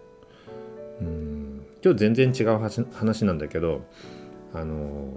[1.00, 1.66] うん。
[1.84, 3.82] 今日全然違う話話なんだけど
[4.52, 5.12] あの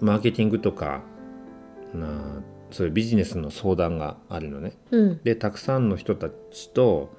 [0.00, 1.02] マーケティングとか
[1.94, 4.72] なそういうビジネスの相談があるのね。
[4.90, 5.20] うん。
[5.22, 7.10] でたくさんの人たちと、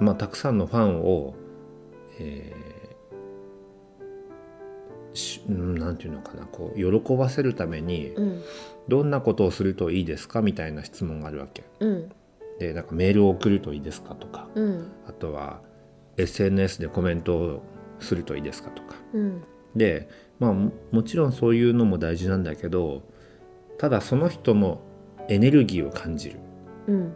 [0.00, 1.34] まあ、たくさんのファンを、
[2.18, 2.71] えー
[5.42, 8.42] しうんなんていうのかなこう喜ばせるためにうん。
[8.88, 11.64] どんなことをするといいですかみたいな質問があるわけ。
[11.80, 12.12] うん。
[12.58, 14.90] でなんかメールを送るといいですかとかうん。
[15.06, 15.60] あとは
[16.16, 17.62] SNS でコメントを
[18.00, 18.96] するといいですかとか。
[19.14, 19.42] うん。
[19.74, 23.02] でまあももちろんそういうのも大事なんだけど
[23.78, 24.80] ただその人の
[25.28, 26.40] エネルギーを感じる。
[26.88, 27.12] うん。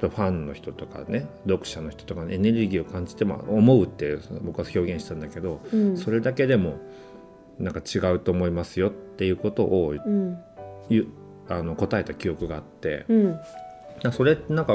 [0.00, 5.96] ファンの人とかね読者の人とかのエネルギーを感じて、まあ、思うって僕は表現したんだけど、うん。
[5.96, 6.78] それだけでも
[7.58, 10.38] なんか違うと思いますよっていうことをうん。
[10.88, 11.08] ゆ
[11.48, 13.04] あの答えた記憶があって。
[13.08, 13.40] うん。
[14.12, 14.74] それってなんか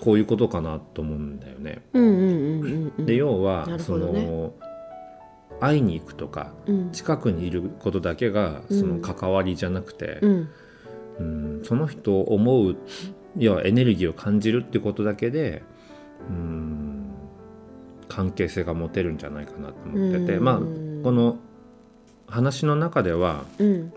[0.00, 1.82] こういうことかなと思うんだよね。
[2.98, 4.52] で要は、なるその
[5.60, 6.90] 会いに行くとかうん。
[6.92, 10.48] 近くにいることだけがそのうん関わりじゃなくて、うん。
[11.18, 12.76] うんその人を思う
[13.36, 15.62] 要はエネルギーを感じるってことだけで
[16.28, 17.06] うん
[18.08, 20.44] 関係性が持てるんじゃないかなと思ってて、うん。
[20.44, 21.38] まあこの
[22.28, 23.92] 話の中では、うん。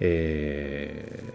[0.00, 1.32] えー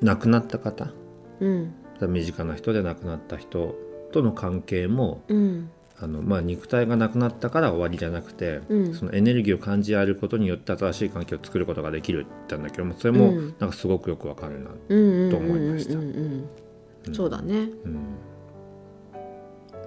[0.00, 0.92] 亡くなった方？
[1.40, 1.74] うん。
[2.00, 3.74] 身近な人で亡くなった人
[4.12, 5.70] との関係もうん。
[6.00, 8.94] あの、まあ、肉体がなくなったから終わりじゃなくて、うん。
[8.94, 17.12] そのエネルギーを感じ合えることによって新しい関係を作ることができるって言ったんだけどもそれもうんなんかすごくよくわかるな、と思いました。
[17.12, 17.56] そうだね。
[17.56, 17.98] うん。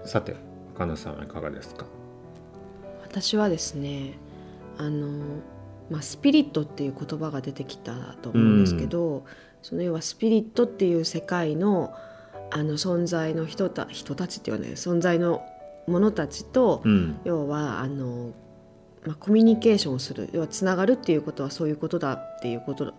[0.04, 0.36] さて
[0.76, 1.86] 赤野さんはいかがですか？
[3.12, 4.13] 私はですね
[4.78, 5.41] あの、
[5.89, 9.26] まあ、スピリットっていう言葉が出てきたと思うんですけど、
[9.62, 11.93] その要はスピリットっていう世界の
[12.52, 15.41] あの存在の人た人たちっていうね存在の
[15.88, 17.19] 者たちと、うん。
[17.26, 18.32] 要はあの、
[19.06, 22.93] まあ、コミュニケーションをする要はつながるっていうことはそういうことだっていうこと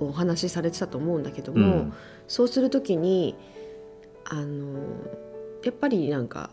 [0.00, 1.92] をお話しされてたと思うんだけども、うん。
[2.26, 3.34] そうするときに
[4.26, 4.78] あの
[5.64, 6.50] やっぱりなんか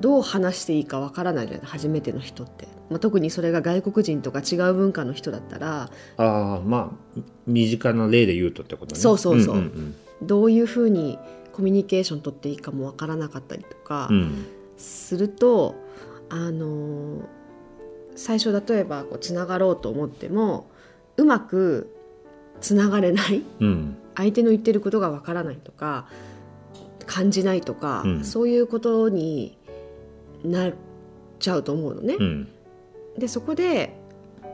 [0.00, 9.00] どう話していいかわからないじゃない初めての人って、まあ、特にそれが外国人とか違う文化の人だったらああまあ身近な例で言うとってことね。
[9.00, 9.56] そうそうそう。
[9.56, 11.18] んんどういうふうに
[11.52, 14.16] コミュニケーション取っていいかもわからなかったりとかうん。
[14.16, 15.74] うんすると、
[16.28, 17.28] あの
[18.16, 20.68] 最初例えばこうつながろうと思っても
[21.16, 21.94] うまく
[22.60, 23.96] つながれないうん。
[24.16, 26.06] 相手の言ってることがわからないとか
[27.06, 28.24] 感じないとか、うん。
[28.24, 29.58] そういうことに
[30.44, 30.74] なっ
[31.38, 32.16] ちゃうと思うのね。
[32.18, 32.48] うん。
[33.18, 33.96] でそこで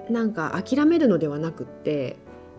[0.09, 2.16] なんか諦めるのではなくって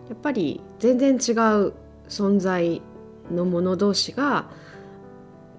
[0.08, 1.72] やっぱり全然違う
[2.08, 2.82] 存在
[3.30, 4.50] の者同士が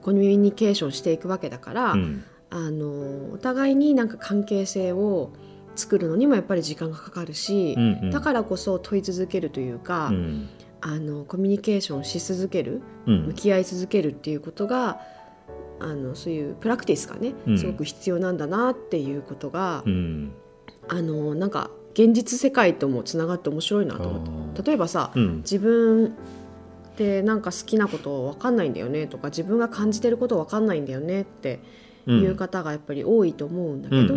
[0.01, 2.23] コミュニケーションしていくわけだから、うん。
[2.49, 5.31] あのお互いになんか関係性を
[5.75, 8.11] 作るのにもやっぱり時間がかかるし、うんうん。
[8.11, 10.49] だからこそ問い続けるというか、うん。
[10.81, 13.25] あのコミュニケーションし続けるうん。
[13.27, 14.99] 向き合い続けるっていうことが
[15.83, 17.57] あのそういうプラクティスがねうん。
[17.57, 20.31] すごく必要なんだなっていうことが、うん。
[20.87, 24.63] あのなんか現実世界ともつながって面白いなと思って。
[24.63, 25.37] 例えばさ、うん。
[25.37, 26.15] 自分
[26.93, 31.59] ってなんか好きなこと分かんないんだよねとか自分が感じてること分かんないんだよねって
[32.07, 34.13] いう方がやっぱり多いと思うんだけど、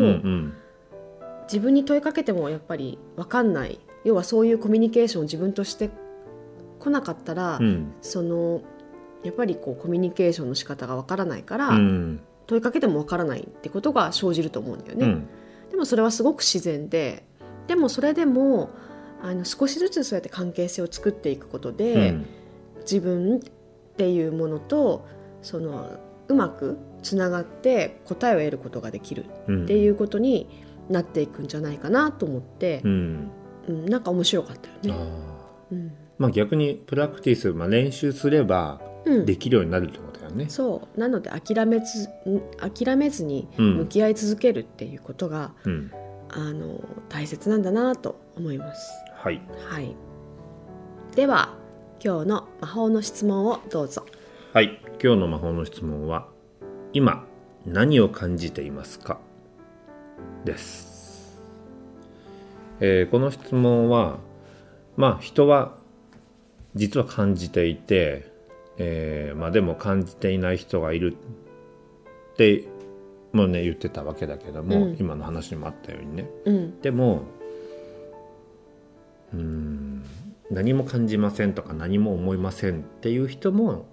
[1.44, 3.81] 自分に問いかけてもやっぱり分かんない。
[4.05, 5.90] 要はそういうコミュニケーションを自分として
[6.79, 7.92] こなかったら、うん。
[8.02, 8.62] その
[9.26, 12.20] やっぱりこうコミュニケーションの仕方が分からないから、うん。
[12.46, 15.06] 問いかけても分からないってことが生じると思うんだよね。
[15.06, 15.28] うん。
[15.70, 17.24] でもそれはすごく自然で
[17.66, 18.70] でもそれでも
[19.20, 22.26] あの少しずつそうやって関係性を作っていくことで、うん。
[22.82, 23.40] 自分っ
[23.96, 25.06] ていうものと
[25.42, 25.90] その
[26.28, 29.64] うまくつながって答えを得ることができるうん。
[29.64, 30.48] っていうことに
[30.88, 33.30] なっていくんじゃないかなと思ってう、ん。
[33.68, 34.92] うんなんか面白かったよあね。
[35.72, 35.74] ー。
[35.74, 35.92] うん。
[36.18, 40.47] まあ逆にプラクティス、まあ、練習すればうんできるようになるってことだよね。
[40.49, 45.90] そうなので諦めずん諦めずにうん向き合い続けるっていうことが、うん
[46.29, 48.90] あの大切なんだなと思います。
[49.14, 49.95] はいはい、
[51.14, 51.55] では
[52.05, 54.05] 今日の魔法の質問をどうぞ。
[54.53, 56.27] はい今日の魔法の質問は
[56.92, 57.25] 「今
[57.64, 59.21] 何を感じていますか?」
[60.45, 61.38] です、
[62.81, 64.19] えーこの質問は
[64.97, 65.77] まあ人は
[66.75, 68.31] 実は感じていて、
[68.78, 71.16] えーまあ、でも感じていない人がいる
[72.32, 72.64] って
[73.32, 74.96] もうね言ってたわけだけども、うん。
[74.98, 76.30] 今の話にもあったようにね。
[76.44, 76.80] うん。
[76.80, 77.22] でも
[79.32, 80.04] うーん
[80.50, 83.86] 何も感じませんとか何も思いませんっていう人も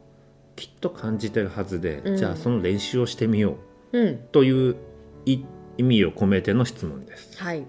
[0.55, 2.17] きっと感じてるはずで、うん。
[2.17, 3.57] じゃあその練習をしてみよ
[3.91, 4.17] ううん。
[4.31, 4.75] という
[5.25, 5.39] い
[5.77, 7.65] 意味を込めての質問です、はい。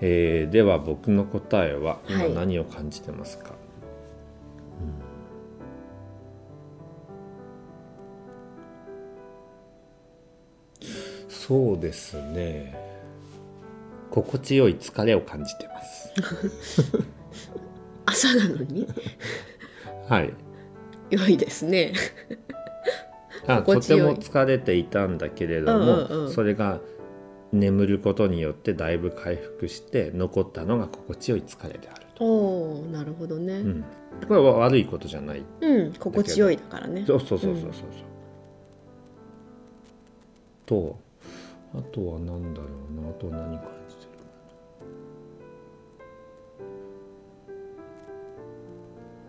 [0.00, 2.34] えーでは僕の答えは今はい。
[2.34, 3.59] 何を感じてますか、うん
[11.50, 12.78] そうですね。
[14.08, 16.12] 心地よい疲れを感じてます。
[18.06, 18.86] 朝なのに？
[20.08, 20.32] はい。
[21.10, 21.92] 良いですね。
[23.48, 24.02] あとて心地よい。
[24.02, 26.32] も疲れていたんだけれども、うんうんうん。
[26.32, 26.78] それが
[27.52, 33.54] 眠ることによってだいぶ回復して残ったのが心地よい疲れであると、おおなるほどね。
[33.54, 33.84] うん、
[34.28, 35.42] これは悪いことじゃない。
[35.62, 37.02] うん、心地よいだからね。
[37.04, 37.72] そうそうそうそうそう。
[37.72, 37.82] そう、
[40.94, 41.09] と
[41.72, 43.08] あとは何だろうな。
[43.08, 44.10] あとは何感じてる？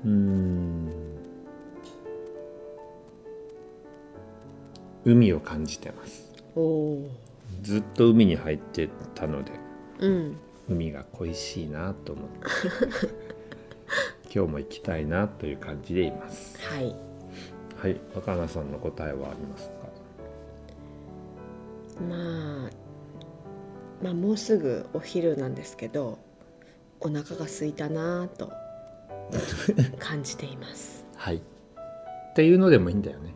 [0.06, 0.92] うーん。
[5.06, 6.32] 海を感じてます。
[7.62, 10.08] ずっと海に入ってたのでー。
[10.08, 10.38] うん。
[10.70, 12.40] 海が恋しいなと思って。
[14.34, 16.58] 今日も行きたいなという感じでいます。
[16.60, 16.96] はい。
[17.78, 18.00] はい。
[18.16, 19.91] 若菜さんの答えはありますか？
[22.02, 22.70] まあ。
[24.04, 26.20] まあ、もうすぐお昼なんですけど。
[27.00, 28.52] お腹が空いたなぁと。
[30.00, 31.06] 感じています。
[31.16, 33.34] はいっていうのでもいいんだよね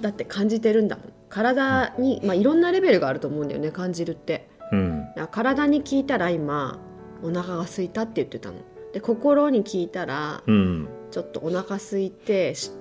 [0.00, 1.12] だって感じてるんだもん。
[1.28, 3.70] 体に、まあ、いろんなレベルがあると思うんだよね。
[3.70, 4.48] 感じるって。
[4.72, 6.78] うん体に聞いたら今
[7.22, 8.56] お腹が空いたって言ってたの
[8.92, 12.72] で心に聞いたらうんちょっとお腹空いてし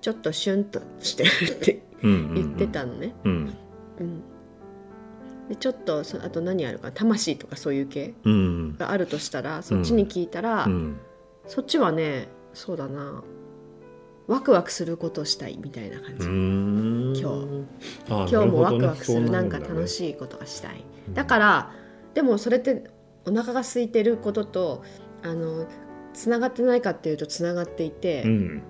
[0.00, 3.56] ちょっとシュンとしてるって言ってたのね、うん
[4.00, 4.22] うん。
[5.48, 6.92] でちょっとそあと何あるかな？
[6.92, 8.76] 魂とかそういう系うん。
[8.76, 10.96] があるとしたらそっちに聞いたら、うん。
[11.46, 13.22] そっちはねそうだな。
[14.26, 17.66] ワクワクすることをしたいみたいな感うじ、ん。
[18.08, 20.84] 今今日もワクワクするなんか楽いしいことがしたい、
[21.14, 21.72] だから
[22.14, 22.90] でもそれって
[23.24, 24.82] お腹が空いてることと
[25.22, 25.68] あの
[26.12, 28.62] つながってないかっていうとつながっていて、うん。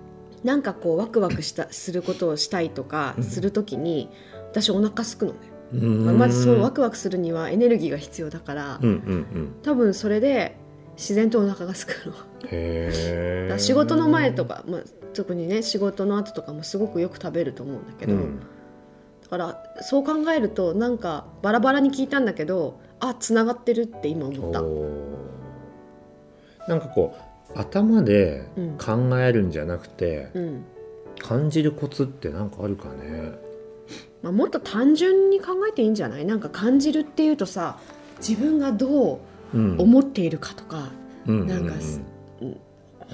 [0.43, 4.11] なんかこうワクワクしたすることをしたいとかするときに、
[4.51, 5.37] 私お腹空くのね、
[5.73, 6.17] うん。
[6.17, 8.93] まずそうワクワクするにはエネルギーが必要だから、うんうんう
[9.39, 9.55] ん。
[9.63, 10.55] 多分それで
[10.95, 12.13] 自然とお腹が空くの。
[12.49, 14.81] へ仕事の前とか、まあ、
[15.13, 18.39] 特にね仕事の後とかもすごくよく食べると思うんだけど、うん。
[18.39, 24.61] だからそう考えるとなんかバラバラに聞いたんだけどあつながってるって今思った。
[26.67, 27.15] なんかこ
[27.55, 28.77] う頭でうん。
[28.77, 30.63] 考えるんじゃなくて、うん。
[31.19, 33.31] 感じるコツってなんかあるかね
[34.23, 36.25] まあ、もっと単純に考えていいんじゃない？
[36.25, 37.77] なんか感じるっていうとさ
[38.19, 39.15] 自分がど
[39.53, 39.77] ううん。
[39.79, 40.89] 思っているかとか、
[41.25, 41.41] うん。
[41.41, 41.47] うん。
[41.47, 42.01] なんかす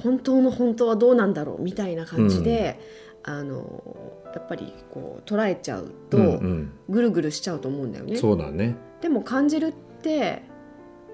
[0.02, 1.62] 本当の本当はどうなんだろう？
[1.62, 2.80] みたいな感じで、
[3.22, 3.84] あの
[4.34, 6.72] やっぱりこう捉えちゃうと、うんうん。
[6.90, 8.16] ぐるぐるしちゃうと思うんだよね。
[8.16, 8.76] そうだね。
[9.02, 10.42] でも感じるって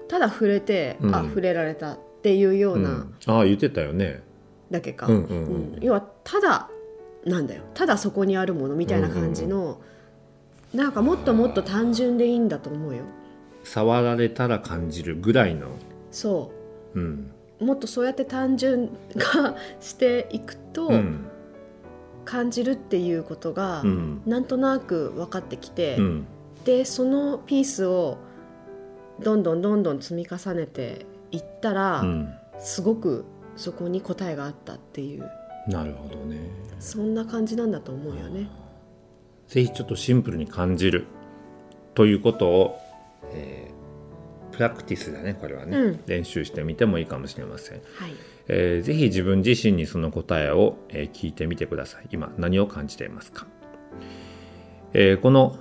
[0.08, 1.14] ただ触れて、うん。
[1.14, 3.14] あ触れられたっていうようう、なん。
[3.26, 4.22] ああ言ってたよね。
[4.70, 5.44] だけか、うんうん。
[5.74, 5.78] うん。
[5.82, 6.70] 要はただ
[7.24, 7.62] なんだよ。
[7.74, 9.80] ただそこにあるものみたいな感じの、
[10.74, 13.02] なんかもっともっと単純でいいんだと思うよ。
[13.64, 15.68] 触られたら感じるぐらいの。
[16.10, 16.52] そ
[16.94, 17.00] う。
[17.00, 17.30] ん。
[17.60, 21.26] うもっとそうやって単純化していくと、うん。
[22.24, 24.22] 感じるっていうことが、うん。
[24.26, 26.26] なんとなく分かってきて、うん。
[26.64, 28.18] でそのピースを
[29.20, 32.34] どんどんどんどん積み重ねていったら、うん。
[32.58, 33.24] すごく
[33.56, 35.28] そこに答えがあったっていう。
[35.68, 36.38] なるほどね
[36.80, 38.48] そんな感じなんだと思うよね。
[39.46, 41.06] ぜひちょっとシンプルに感じる
[41.94, 42.78] ということを、
[43.32, 43.80] えー
[44.52, 46.00] プラクティスだねこれはね、うん。
[46.06, 48.12] 練習してみてもいいかもしれません、はい、
[48.48, 52.08] えーぜひ自分自身にその答えを、えー聞いてみてください。
[52.10, 53.46] 今何を感じていますか、
[54.92, 55.56] えーこの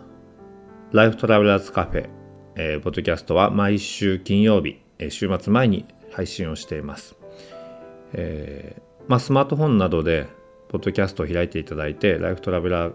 [0.92, 2.10] ライフトラベラーズカフェ、
[2.56, 7.16] えーポッドキャストは毎週金曜日、えー週末前に配信をしています、
[8.14, 10.28] えーまあ、スマートフォンなどで
[10.70, 12.94] ポッドキャストを開いていただいてライフトラベラー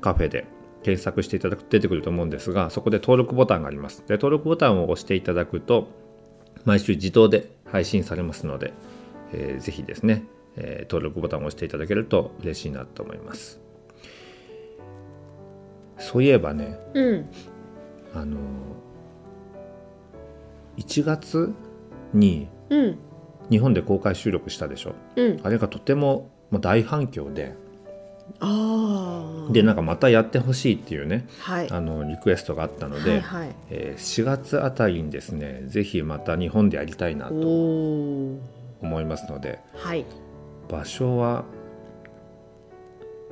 [0.00, 0.46] カフェで
[0.82, 4.04] 検索していただくと出てくると思うんですがそこで登録ボタンがあります。
[4.06, 5.88] で登録ボタンを押していただくと
[6.64, 8.72] 毎週自動で配信されますので、
[9.32, 10.24] えーぜひですね、
[10.56, 13.60] えー登録ボタンを押していただけると嬉しいなと思います。
[15.98, 17.28] そういえばねうん、
[18.14, 18.38] あの
[20.76, 21.52] 1月
[22.12, 22.98] にうん、
[23.50, 24.94] 日本で公開収録したでしょ？
[25.16, 27.54] うん、あれがとてももう大反響で。
[29.52, 38.40] でなんかまたやってほしいっていうねはい、あのリクエストがあったので、はいはい、えー4月あたりにですねぜひまた日本でやりたいなおとお、
[38.82, 40.04] 思いますのではい、
[40.68, 41.44] 場所は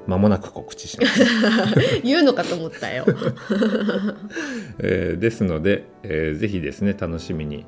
[0.06, 1.24] 間もなく告知します、
[2.04, 3.04] 言うのかと思ったよ。
[4.78, 7.66] えーですので、えーぜひですね楽しみに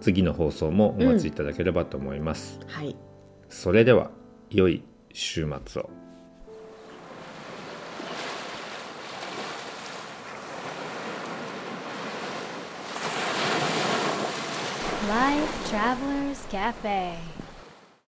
[0.00, 2.96] 次の放送もお待ちいただければと思います、はい、
[3.48, 4.10] それでは
[4.50, 4.82] 良い
[5.12, 5.90] 週末を
[15.08, 17.37] Life Travelers Cafe